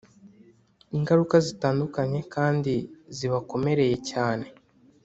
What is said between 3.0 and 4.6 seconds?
zibakomereye cyane